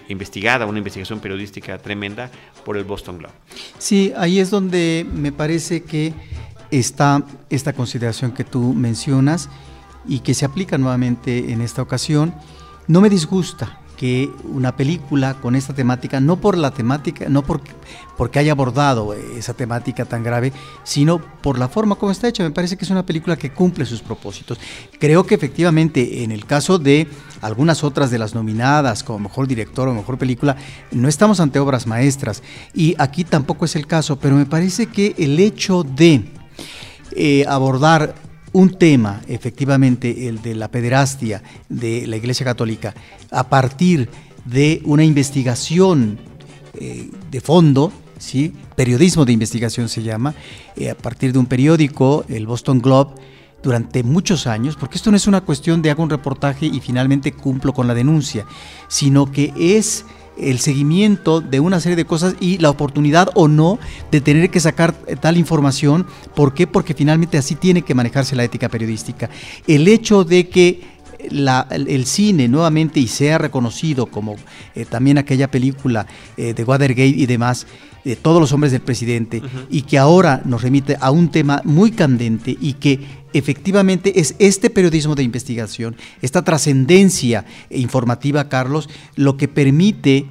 [0.09, 2.31] investigada, una investigación periodística tremenda
[2.65, 3.35] por el Boston Globe.
[3.79, 6.13] Sí, ahí es donde me parece que
[6.71, 9.49] está esta consideración que tú mencionas
[10.09, 12.35] y que se aplica nuevamente en esta ocasión.
[12.89, 17.73] No me disgusta, que una película con esta temática, no por la temática, no porque,
[18.17, 20.53] porque haya abordado esa temática tan grave,
[20.85, 22.43] sino por la forma como está hecha.
[22.43, 24.59] Me parece que es una película que cumple sus propósitos.
[24.99, 27.09] Creo que efectivamente en el caso de
[27.41, 30.57] algunas otras de las nominadas como mejor director o mejor película,
[30.93, 32.43] no estamos ante obras maestras
[32.75, 36.25] y aquí tampoco es el caso, pero me parece que el hecho de
[37.13, 38.15] eh, abordar
[38.57, 42.95] un tema, efectivamente, el de la pederastia de la Iglesia Católica,
[43.31, 44.09] a partir
[44.47, 46.19] de una investigación
[46.73, 48.55] eh, de fondo, ¿sí?
[48.75, 50.35] periodismo de investigación se llama,
[50.75, 53.17] eh, a partir de un periódico, el Boston Globe,
[53.63, 57.33] durante muchos años, porque esto no es una cuestión de hago un reportaje y finalmente
[57.33, 58.47] cumplo con la denuncia,
[58.89, 60.07] sino que es
[60.39, 63.79] el seguimiento de una serie de cosas y la oportunidad o no
[64.11, 66.07] de tener que sacar eh, tal información.
[66.35, 66.67] ¿Por qué?
[66.67, 69.31] Porque finalmente así tiene que manejarse la ética periodística.
[69.67, 74.37] El hecho de que el cine nuevamente y sea reconocido como
[74.75, 77.67] eh, también aquella película eh, de Watergate y demás,
[78.05, 81.91] de todos los hombres del presidente, y que ahora nos remite a un tema muy
[81.91, 83.01] candente y que
[83.33, 90.27] efectivamente es este periodismo de investigación, esta trascendencia informativa, Carlos, lo que permite,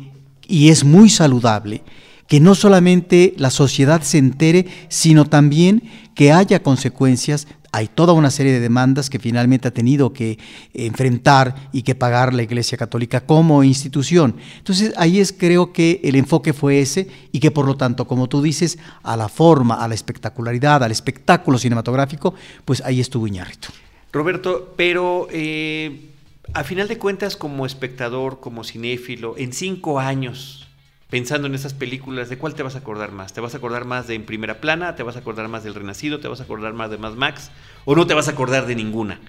[0.48, 1.84] y es muy saludable,
[2.28, 5.84] que no solamente la sociedad se entere, sino también
[6.15, 10.39] que haya consecuencias hay toda una serie de demandas que finalmente ha tenido que
[10.73, 14.38] enfrentar y que pagar la Iglesia Católica como institución.
[14.59, 18.29] Entonces ahí es creo que el enfoque fue ese y que por lo tanto, como
[18.29, 22.33] tú dices, a la forma, a la espectacularidad, al espectáculo cinematográfico,
[22.63, 23.67] pues ahí estuvo Iñárritu.
[24.13, 26.11] Roberto, pero eh,
[26.53, 30.64] a final de cuentas, como espectador, como cinéfilo, en cinco años,
[31.10, 33.34] pensando en esas películas, ¿de cuál te vas a acordar más?
[33.34, 34.96] ¿Te vas a acordar más de En Primera Plana?
[34.96, 36.20] ¿Te vas a acordar más del Renacido?
[36.20, 37.52] ¿Te vas a acordar más de Mad Max?
[37.86, 39.20] ¿O no te vas a acordar de ninguna?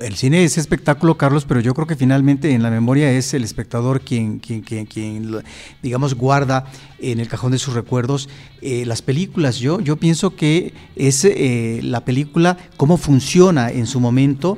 [0.00, 3.42] El cine es espectáculo, Carlos, pero yo creo que finalmente en la memoria es el
[3.42, 5.42] espectador quien, quien, quien,
[5.82, 6.66] digamos, guarda
[7.00, 8.28] en el cajón de sus recuerdos
[8.62, 9.58] eh, las películas.
[9.58, 14.56] Yo, yo pienso que es eh, la película, cómo funciona en su momento.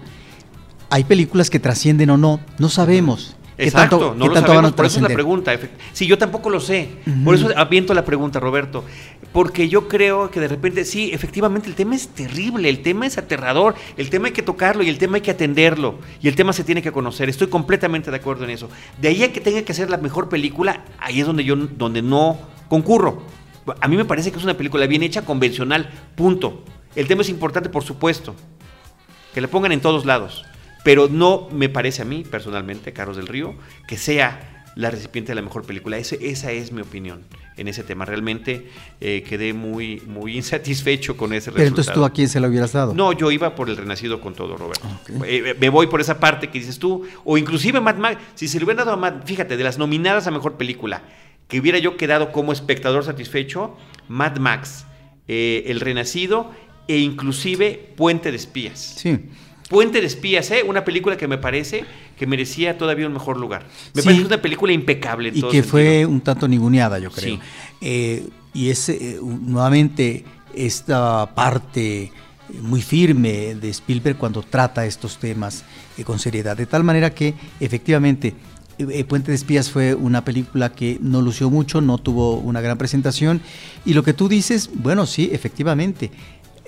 [0.90, 3.34] Hay películas que trascienden o no, no sabemos.
[3.60, 5.52] Exacto, no lo sabemos, por eso es la pregunta.
[5.92, 6.88] Sí, yo tampoco lo sé.
[7.24, 8.84] Por eso aviento la pregunta, Roberto.
[9.32, 13.16] Porque yo creo que de repente, sí, efectivamente el tema es terrible, el tema es
[13.16, 16.52] aterrador, el tema hay que tocarlo y el tema hay que atenderlo y el tema
[16.52, 17.28] se tiene que conocer.
[17.28, 18.68] Estoy completamente de acuerdo en eso.
[19.00, 22.02] De ahí a que tenga que ser la mejor película, ahí es donde yo donde
[22.02, 23.22] no concurro.
[23.80, 26.64] A mí me parece que es una película bien hecha, convencional, punto.
[26.96, 28.34] El tema es importante, por supuesto.
[29.32, 30.44] Que le pongan en todos lados.
[30.84, 33.54] Pero no me parece a mí, personalmente, Carlos del Río,
[33.86, 35.98] que sea la recipiente de la mejor película.
[35.98, 37.22] esa es mi opinión
[37.56, 38.04] en ese tema.
[38.04, 38.68] Realmente
[39.00, 41.56] eh, quedé muy, muy insatisfecho con ese resultado.
[41.56, 42.94] Pero entonces tú a quién se lo hubieras dado?
[42.94, 44.88] No, yo iba por el Renacido con todo, Roberto.
[45.26, 47.06] Eh, me voy por esa parte que dices tú.
[47.24, 50.26] O inclusive Mad Max, si se le hubiera dado a Mad, fíjate, de las nominadas
[50.26, 51.02] a mejor película,
[51.48, 53.76] que hubiera yo quedado como espectador satisfecho,
[54.08, 54.86] Mad Max,
[55.28, 56.50] eh, El Renacido
[56.88, 58.78] e inclusive Puente de Espías.
[58.96, 59.18] Sí.
[59.70, 60.64] Puente de Espías, ¿eh?
[60.66, 61.84] una película que me parece
[62.18, 63.64] que merecía todavía un mejor lugar.
[63.94, 65.30] Me parece una película impecable.
[65.32, 67.38] y que fue un tanto ninguneada, yo creo.
[67.80, 72.10] Eh, y es eh, nuevamente esta parte
[72.62, 75.62] muy firme de Spielberg cuando trata estos temas
[75.96, 76.56] eh, con seriedad.
[76.56, 78.34] De tal manera que efectivamente
[79.06, 83.40] Puente de Espías fue una película que no lució mucho, no tuvo una gran presentación.
[83.84, 86.10] Y lo que tú dices, bueno, sí, efectivamente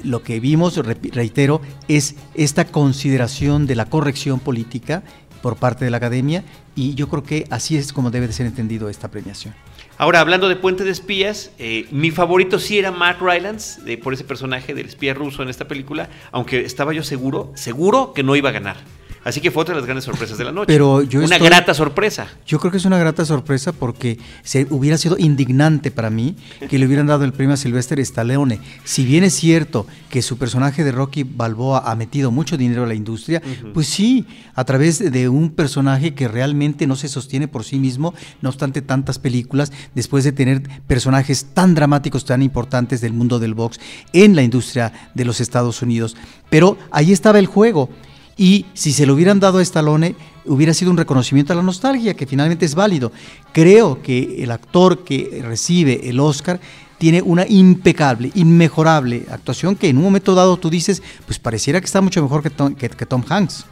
[0.02, 5.02] lo que vimos, reitero, es esta consideración de la corrección política
[5.42, 8.46] por parte de la academia y yo creo que así es como debe de ser
[8.46, 9.54] entendido esta premiación.
[9.98, 14.24] Ahora, hablando de Puente de Espías, eh, mi favorito sí era Mark Rylance, por ese
[14.24, 18.48] personaje del espía ruso en esta película, aunque estaba yo seguro, seguro que no iba
[18.48, 18.76] a ganar.
[19.24, 20.66] Así que fue otra de las grandes sorpresas de la noche.
[20.66, 22.28] Pero yo una grata sorpresa.
[22.46, 26.36] Yo creo que es una grata sorpresa porque se hubiera sido indignante para mí
[26.68, 28.60] que le hubieran dado el premio a Sylvester Stallone.
[28.84, 32.86] Si bien es cierto que su personaje de Rocky Balboa ha metido mucho dinero a
[32.86, 33.40] la industria,
[33.72, 38.14] pues sí, a través de un personaje que realmente no se sostiene por sí mismo,
[38.40, 43.54] no obstante tantas películas, después de tener personajes tan dramáticos, tan importantes del mundo del
[43.54, 43.78] box
[44.12, 46.16] en la industria de los Estados Unidos.
[46.50, 47.88] Pero ahí estaba el juego
[48.36, 50.14] y si se lo hubieran dado a Stallone,
[50.44, 53.12] hubiera sido un reconocimiento a la nostalgia, que finalmente es válido.
[53.52, 56.60] Creo que el actor que recibe el Oscar
[56.98, 61.86] tiene una impecable, inmejorable actuación que en un momento dado tú dices, pues pareciera que
[61.86, 63.66] está mucho mejor que Tom, que, Tom Hanks.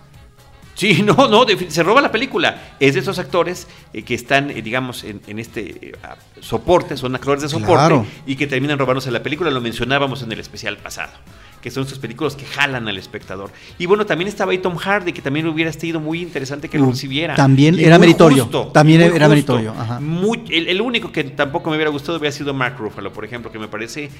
[0.74, 2.74] Sí, no, no, se roba la película.
[2.80, 5.92] Es de esos actores eh, que están, eh, digamos, en, este eh,
[6.40, 9.50] soporte, son actores de soporte y que terminan robándose la película.
[9.50, 11.12] Lo mencionábamos en el especial pasado
[11.60, 13.50] que son estos películas que jalan al espectador.
[13.78, 16.86] Y bueno, también estaba ahí Tom Hardy, que también hubiera sido muy interesante que lo
[16.90, 17.34] recibiera.
[17.34, 18.46] También era meritorio.
[18.72, 19.74] también era meritorio.
[20.48, 23.68] el, único que tampoco me hubiera gustado hubiera sido Mark Ruffalo, por ejemplo, que me
[23.68, 24.10] parece,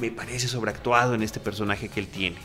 [0.00, 2.36] me parece sobreactuado en este personaje que él tiene.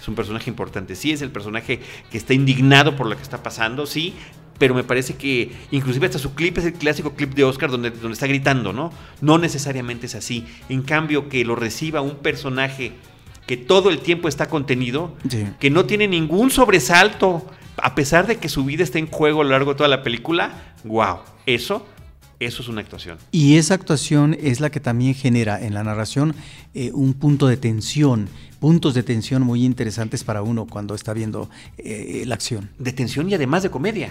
[0.00, 0.94] Es un personaje importante.
[0.94, 4.14] Sí, es el personaje que está indignado por lo que está pasando, sí,
[4.58, 7.90] pero me parece que inclusive hasta su clip es el clásico clip de Oscar donde,
[7.90, 8.92] donde está gritando, ¿no?
[9.20, 10.46] No necesariamente es así.
[10.68, 12.92] En cambio, que lo reciba un personaje
[13.48, 15.16] que todo el tiempo está contenido,
[15.58, 19.44] que no tiene ningún sobresalto, a pesar de que su vida está en juego a
[19.44, 21.86] lo largo de toda la película, wow, eso
[22.40, 23.18] eso es una actuación.
[23.32, 26.36] Y esa actuación es la que también genera en la narración
[26.74, 28.28] eh, un punto de tensión,
[28.60, 32.70] puntos de tensión muy interesantes para uno cuando está viendo eh, la acción.
[32.78, 34.10] De tensión y además de comedia.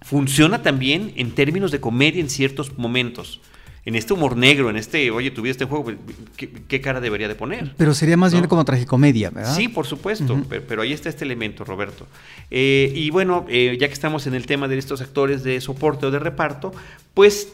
[0.00, 3.40] Funciona también en términos de comedia en ciertos momentos
[3.84, 5.96] en este humor negro, en este, oye, tu vida está en juego, pues,
[6.36, 7.74] ¿qué, cara debería de poner?
[7.76, 9.56] Pero sería más bien como tragicomedia, ¿verdad?
[9.56, 12.06] Sí, por supuesto, pero, ahí está este elemento, Roberto.
[12.50, 16.06] Eh, y bueno, eh, ya que estamos en el tema de estos actores de soporte
[16.06, 16.72] o de reparto,
[17.14, 17.48] pues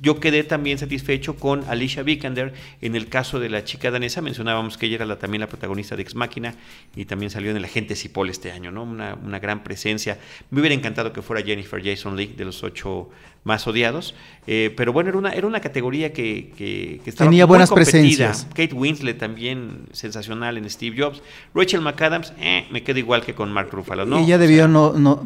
[0.00, 2.54] yo quedé también satisfecho con Alicia Vikander.
[2.80, 5.96] En el caso de la chica danesa, mencionábamos que ella era la, también la protagonista
[5.96, 6.54] de Ex Máquina
[6.96, 8.82] y también salió en El Agente Cipoll este año, ¿no?
[8.82, 10.18] Una, una, gran presencia.
[10.50, 13.10] Me hubiera encantado que fuera Jennifer Jason Leigh, de los ocho
[13.44, 14.14] más odiados.
[14.46, 18.46] Eh, pero bueno, era una, era una categoría que, que, estaba Tenía buenas presencias.
[18.50, 21.22] Kate Winslet también sensacional en Steve Jobs.
[21.54, 24.18] Rachel McAdams, eh, me queda igual que con Mark Ruffalo, ¿no?
[24.18, 25.22] Ella debió, no, no,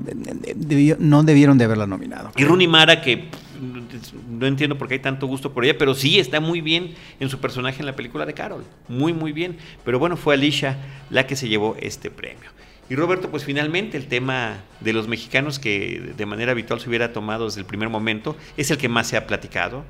[0.55, 2.33] debió, no debieron de haberla nominado.
[2.37, 3.25] Y Rooney Mara, que
[3.61, 7.29] no entiendo por qué hay tanto gusto por ella, pero sí está muy bien en
[7.29, 8.65] su personaje en la película de Carol.
[8.89, 9.57] Muy, muy bien.
[9.85, 10.79] Pero bueno, fue Alicia
[11.11, 12.51] la que se llevó este premio.
[12.91, 17.13] Y Roberto, pues finalmente el tema de los mexicanos que de manera habitual se hubiera
[17.13, 19.85] tomado desde el primer momento es el que más se ha platicado,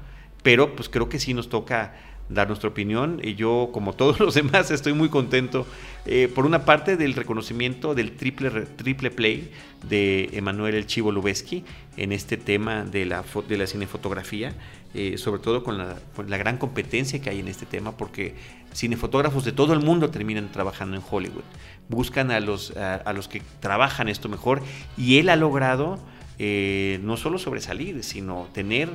[0.45, 1.95] pero pues creo que sí nos toca
[2.29, 5.67] dar nuestra opinión y yo como todos los demás estoy muy contento
[6.07, 9.51] eh, por una parte del reconocimiento del triple, triple play
[9.89, 11.65] de Emanuel El Chivo Lubeski
[11.97, 14.55] en este tema de la, de la cinefotografía,
[14.95, 18.35] eh, sobre todo con la, la, gran competencia que hay en este tema porque
[18.73, 21.45] cinefotógrafos de todo el mundo terminan trabajando en Hollywood,
[21.89, 24.63] buscan a los, a, los que trabajan esto mejor
[24.97, 25.99] y él ha logrado
[26.39, 28.89] eh, no solo sobresalir, sino tener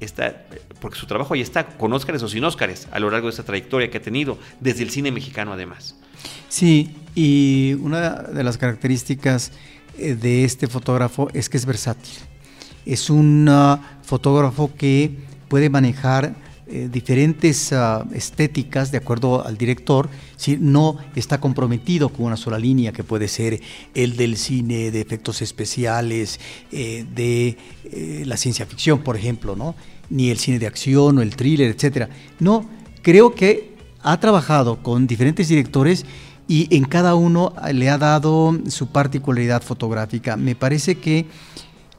[0.00, 0.44] está,
[0.80, 3.42] porque su trabajo ahí está, con Óscares o sin Óscares, a lo largo de esta
[3.42, 5.96] trayectoria que ha tenido, desde el cine mexicano además.
[6.48, 9.52] Sí, y una de las características
[9.98, 12.14] eh, de este fotógrafo es que es versátil.
[12.86, 15.12] Es un uh, fotógrafo que
[15.48, 16.34] puede manejar
[16.70, 22.58] eh, diferentes uh, estéticas de acuerdo al director, si no está comprometido con una sola
[22.58, 23.60] línea que puede ser
[23.94, 26.38] el del cine de efectos especiales,
[26.70, 27.56] eh, de
[28.26, 29.74] la ciencia ficción, por ejemplo, ¿no?
[30.10, 32.08] ni el cine de acción o el thriller, etcétera.
[32.38, 32.68] No,
[33.02, 36.04] creo que ha trabajado con diferentes directores
[36.48, 40.36] y en cada uno le ha dado su particularidad fotográfica.
[40.36, 41.26] Me parece que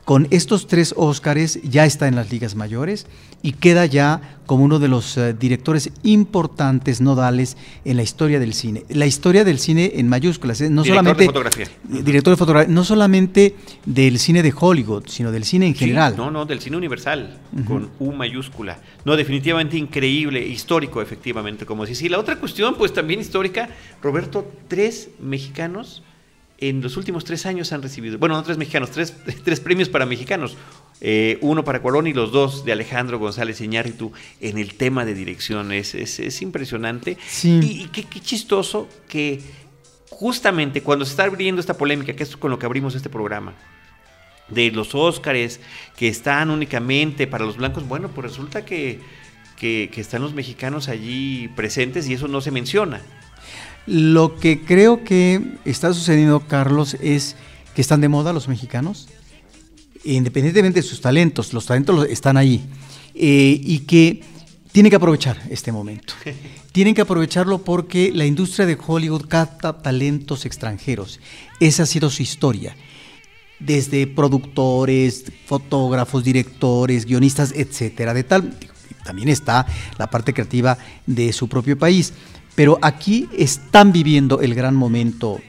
[0.09, 3.05] con estos tres Óscares ya está en las ligas mayores
[3.43, 8.55] y queda ya como uno de los eh, directores importantes nodales en la historia del
[8.55, 8.85] cine.
[8.89, 10.69] La historia del cine en mayúsculas, ¿eh?
[10.71, 11.67] no director solamente de fotografía.
[11.83, 16.15] director de fotografía, no solamente del cine de Hollywood, sino del cine en Sí, general.
[16.17, 18.79] no, no, del cine universal, con U mayúscula.
[19.05, 22.01] No, definitivamente increíble, histórico, efectivamente, como decís.
[22.01, 23.69] Y la otra cuestión, pues también histórica,
[24.01, 26.01] Roberto, tres mexicanos
[26.61, 30.05] en los últimos tres años han recibido, bueno, no tres mexicanos, tres, tres premios para
[30.05, 30.57] mexicanos.
[31.01, 35.13] Eh, uno para Cuarón y los dos de Alejandro González Iñárritu en el tema de
[35.13, 35.71] dirección.
[35.71, 37.17] Es, es, es impresionante.
[37.27, 37.59] Sí.
[37.63, 39.41] Y, y qué, qué chistoso que
[40.09, 43.53] justamente cuando se está abriendo esta polémica, que es con lo que abrimos este programa,
[44.49, 45.61] de los Óscares
[45.95, 48.99] que están únicamente para los blancos, bueno, pues resulta que,
[49.57, 53.01] que, que están los mexicanos allí presentes y eso no se menciona.
[53.85, 57.35] Lo que creo que está sucediendo, Carlos, es
[57.73, 59.07] que están de moda los mexicanos,
[60.03, 62.63] independientemente de sus talentos, los talentos están ahí,
[63.15, 64.21] eh, y que
[64.71, 66.13] tienen que aprovechar este momento.
[66.71, 71.19] Tienen que aprovecharlo porque la industria de Hollywood capta talentos extranjeros.
[71.59, 72.75] Esa ha sido su historia.
[73.59, 78.13] Desde productores, fotógrafos, directores, guionistas, etcétera.
[78.13, 78.57] De tal,
[79.03, 79.65] también está
[79.97, 82.13] la parte creativa de su propio país.
[82.55, 85.39] Pero aquí están viviendo el gran momento,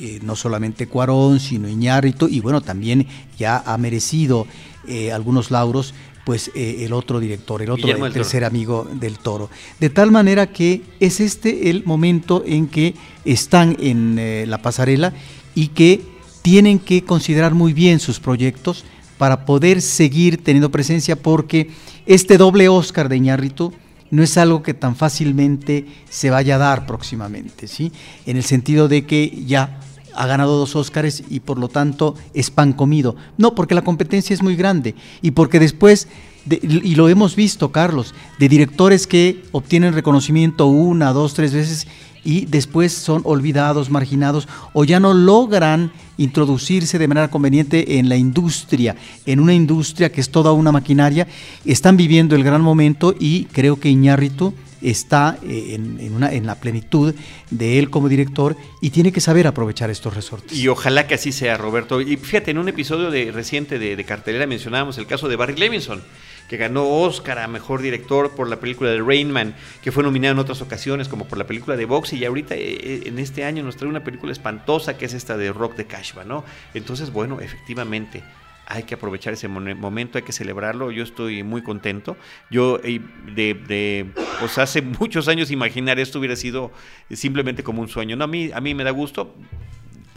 [0.00, 3.06] eh, no solamente Cuarón, sino Iñárritu, y bueno, también
[3.38, 4.46] ya ha merecido
[4.86, 9.50] eh, algunos lauros, pues eh, el otro director, el otro el tercer amigo del toro.
[9.80, 15.12] De tal manera que es este el momento en que están en la pasarela
[15.54, 16.00] y que
[16.42, 18.84] tienen que considerar muy bien sus proyectos
[19.18, 21.70] para poder seguir teniendo presencia porque
[22.06, 23.72] este doble Oscar de Iñárritu
[24.12, 27.90] no es algo que tan fácilmente se vaya a dar próximamente, ¿sí?
[28.26, 29.80] En el sentido de que ya
[30.14, 33.16] ha ganado dos Óscares y por lo tanto es pan comido.
[33.38, 36.08] No, porque la competencia es muy grande y porque después,
[36.44, 41.86] de- y lo hemos visto, Carlos, de directores que obtienen reconocimiento una, dos, tres veces
[42.24, 48.16] y después son olvidados, marginados o ya no logran introducirse de manera conveniente en la
[48.16, 51.26] industria, en una industria que es toda una maquinaria,
[51.64, 56.46] están viviendo el gran momento y creo que Iñárritu está eh, en, en una, en
[56.46, 57.14] la plenitud
[57.50, 60.56] de él como director y tiene que saber aprovechar estos resortes.
[60.56, 62.00] Y ojalá que así sea, Roberto.
[62.00, 65.56] Y fíjate, en un episodio de, reciente de, de Cartelera mencionábamos el caso de Barry
[65.56, 66.02] Levinson,
[66.48, 70.32] que ganó Oscar a Mejor Director por la película de Rain Man, que fue nominado
[70.32, 73.62] en otras ocasiones como por la película de Box, y ahorita eh, en este año
[73.62, 76.44] nos trae una película espantosa que es esta de Rock de Cashba, ¿no?
[76.74, 78.22] Entonces, bueno, efectivamente,
[78.72, 80.90] hay que aprovechar ese momento, hay que celebrarlo.
[80.90, 82.16] Yo estoy muy contento.
[82.50, 83.00] Yo eh,
[83.34, 86.72] de, de, pues hace muchos años imaginar esto hubiera sido
[87.10, 88.16] simplemente como un sueño.
[88.16, 89.34] No, a mí, a mí me da gusto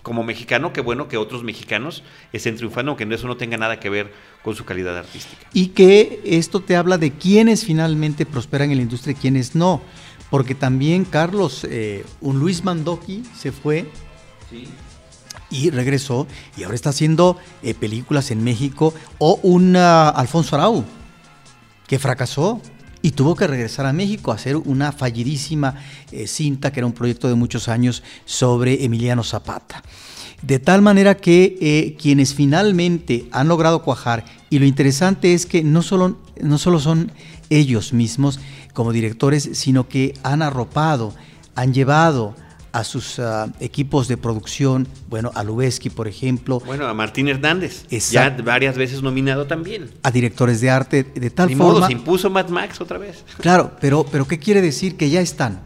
[0.04, 3.90] como mexicano, qué bueno que otros mexicanos estén triunfando, aunque eso no tenga nada que
[3.90, 4.14] ver
[4.44, 5.48] con su calidad artística.
[5.52, 9.82] Y que esto te habla de quiénes finalmente prosperan en la industria y quiénes no.
[10.30, 13.86] Porque también, Carlos, eh, un Luis Mandoki se fue
[15.50, 16.28] y regresó
[16.58, 18.94] y ahora está haciendo eh, películas en México.
[19.18, 20.84] O un Alfonso Arau,
[21.88, 22.62] que fracasó
[23.06, 25.76] y tuvo que regresar a México a hacer una fallidísima
[26.12, 29.84] eh, cinta, que era un proyecto de muchos años, sobre Emiliano Zapata.
[30.42, 35.64] De tal manera que eh, quienes finalmente han logrado cuajar, y lo interesante es que
[35.64, 37.12] no solo, no solo son
[37.52, 38.40] ellos mismos
[38.74, 41.14] como directores, sino que han arropado,
[41.54, 42.36] han llevado,
[42.76, 46.60] a sus uh, equipos de producción, bueno, a Lubeski, por ejemplo.
[46.60, 49.92] Bueno, a Martín Hernández, ya varias veces nominado también.
[50.04, 51.72] A directores de arte, de tal Ni forma...
[51.72, 53.24] Modo, se impuso Mad Max otra vez.
[53.38, 54.98] Claro, pero, pero ¿qué quiere decir?
[54.98, 55.62] Que ya están.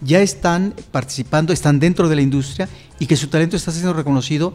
[0.00, 2.68] Ya están participando, están dentro de la industria
[3.00, 4.52] y que su talento está siendo reconocido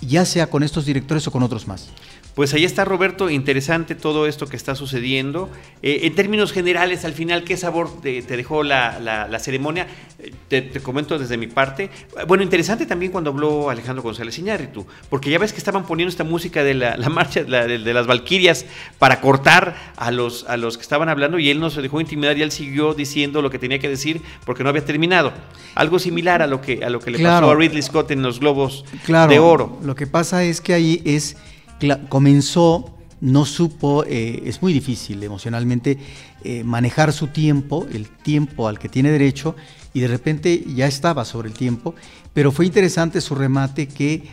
[0.00, 1.88] ya sea con estos directores o con otros más.
[2.36, 5.48] Pues ahí está Roberto, interesante todo esto que está sucediendo.
[5.80, 9.86] Eh, en términos generales, al final, ¿qué sabor te, dejó la, ceremonia?
[10.50, 11.88] Eh, te, comento desde mi parte.
[12.28, 16.24] Bueno, interesante también cuando habló Alejandro González Iñárritu, porque ya ves que estaban poniendo esta
[16.24, 18.66] música de la, marcha de, las Valquirias
[18.98, 22.36] para cortar a los, a los que estaban hablando y él no se dejó intimidar
[22.36, 25.32] y él siguió diciendo lo que tenía que decir porque no había terminado.
[25.74, 28.40] Algo similar a lo que, a lo que le pasó a Ridley Scott en los
[28.40, 29.78] Globos de Oro.
[29.82, 31.38] Lo que pasa es que ahí es
[32.08, 35.98] comenzó, no supo, eh, es muy difícil emocionalmente
[36.44, 39.56] eh, manejar su tiempo, el tiempo al que tiene derecho,
[39.92, 41.94] y de repente ya estaba sobre el tiempo,
[42.34, 44.24] pero fue interesante su remate que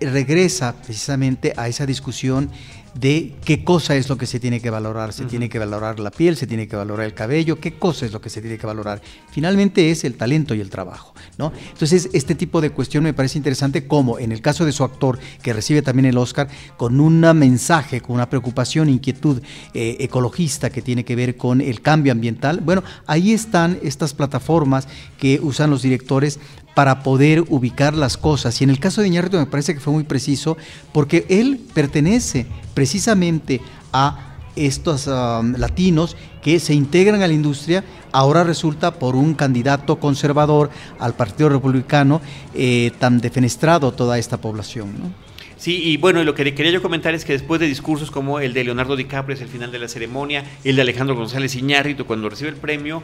[0.00, 2.50] regresa precisamente a esa discusión
[2.94, 5.12] de qué cosa es lo que se tiene que valorar.
[5.12, 8.12] Se tiene que valorar la piel, se tiene que valorar el cabello, qué cosa es
[8.12, 9.00] lo que se tiene que valorar.
[9.30, 11.14] Finalmente es el talento y el trabajo.
[11.38, 11.52] ¿no?
[11.72, 15.18] Entonces, este tipo de cuestión me parece interesante como en el caso de su actor,
[15.42, 19.42] que recibe también el Oscar, con un mensaje, con una preocupación, inquietud
[19.74, 22.60] eh, ecologista que tiene que ver con el cambio ambiental.
[22.60, 24.88] Bueno, ahí están estas plataformas
[25.18, 26.40] que usan los directores
[26.74, 28.60] para poder ubicar las cosas.
[28.60, 30.56] Y en el caso de Iñárritu me parece que fue muy preciso
[30.92, 33.60] porque él pertenece precisamente
[33.92, 39.98] a estos um, latinos que se integran a la industria, ahora resulta por un candidato
[39.98, 42.20] conservador al Partido Republicano
[42.54, 45.14] eh, tan defenestrado toda esta población.
[45.56, 48.52] Sí, y bueno, lo que quería yo comentar es que después de discursos como el
[48.52, 52.28] de Leonardo DiCaprio, es el final de la ceremonia, el de Alejandro González Iñárritu cuando
[52.28, 53.00] recibe el premio,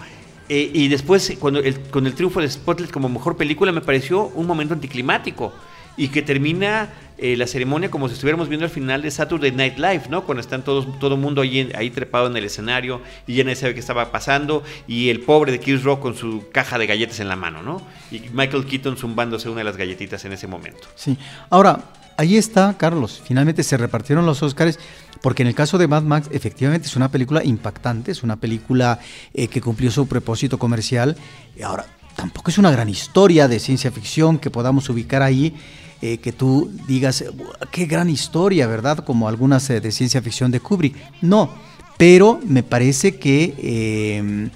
[0.48, 4.26] eh, y después, cuando el, con el triunfo de Spotlight como mejor película, me pareció
[4.28, 5.52] un momento anticlimático.
[5.96, 9.78] Y que termina eh, la ceremonia como si estuviéramos viendo el final de Saturday Night
[9.78, 10.22] Live, ¿no?
[10.22, 13.56] Cuando están todos, todo el mundo ahí, ahí trepado en el escenario y ya nadie
[13.56, 14.62] sabe qué estaba pasando.
[14.86, 17.82] Y el pobre de Chris Rock con su caja de galletas en la mano, ¿no?
[18.12, 20.86] Y Michael Keaton zumbándose una de las galletitas en ese momento.
[20.94, 21.18] Sí.
[21.50, 21.80] Ahora,
[22.16, 23.20] ahí está, Carlos.
[23.24, 24.78] Finalmente se repartieron los Oscars,
[25.22, 29.00] porque en el caso de Mad Max, efectivamente es una película impactante, es una película
[29.34, 31.16] eh, que cumplió su propósito comercial.
[31.62, 35.54] Ahora, tampoco es una gran historia de ciencia ficción que podamos ubicar ahí.
[36.00, 37.24] Eh, que tú digas,
[37.72, 38.98] qué gran historia, ¿verdad?
[38.98, 40.94] Como algunas eh, de ciencia ficción de Kubrick.
[41.22, 41.50] No,
[41.96, 44.48] pero me parece que,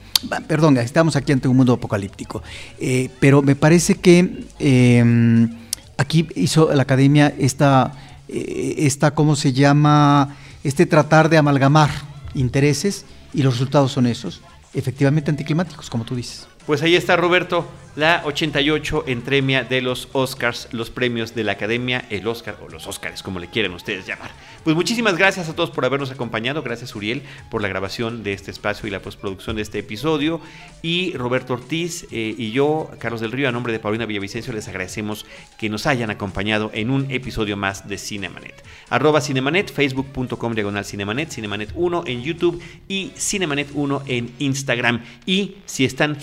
[0.47, 2.45] perdón, estamos aquí ante un mundo apocalíptico,
[3.19, 4.47] pero me parece que
[5.97, 7.93] aquí hizo la academia esta,
[8.29, 10.37] esta, ¿cómo se llama?
[10.65, 11.91] Este tratar de amalgamar
[12.35, 13.05] intereses
[13.35, 14.43] y los resultados son esos,
[14.75, 16.47] efectivamente anticlimáticos, como tú dices.
[16.67, 22.07] Pues ahí está Roberto, la 88 entremia de los Oscars, los premios de la Academia,
[22.09, 24.31] el Oscar o los Oscars, como le quieren ustedes llamar.
[24.65, 28.51] Pues muchísimas gracias a todos por habernos acompañado, gracias Uriel por la grabación de este
[28.51, 30.41] espacio y la postproducción de este episodio
[30.83, 34.69] y Roberto Ortiz eh, y yo, Carlos del Río, a nombre de Paulina Villavicencio, les
[34.69, 35.27] agradecemos
[35.59, 38.65] que nos hayan acompañado en un episodio más de Cinemanet.
[38.89, 45.03] Arroba Cinemanet, facebook.com diagonal Cinemanet, Cinemanet 1 en YouTube y Cinemanet 1 en Instagram.
[45.27, 46.21] Y si están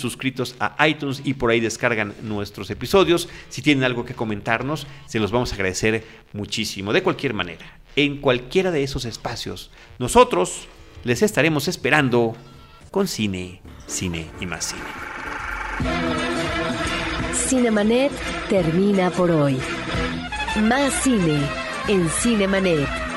[0.60, 3.30] a iTunes y por ahí descargan nuestros episodios.
[3.50, 6.04] Si tienen algo que comentarnos, se los vamos a agradecer
[6.34, 6.94] muchísimo.
[6.94, 10.68] De cualquier manera, en cualquiera de esos espacios, nosotros
[11.04, 12.36] les estaremos esperando
[12.92, 14.82] con cine, cine y más cine.
[17.34, 18.12] Cinemanet
[18.50, 19.58] termina por hoy.
[20.62, 21.40] Más cine
[21.88, 23.09] en Cinemanet.